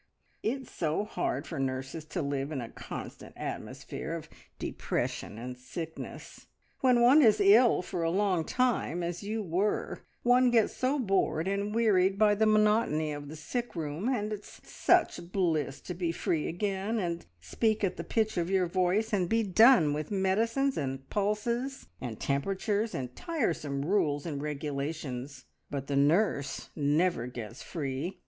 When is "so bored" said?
10.75-11.47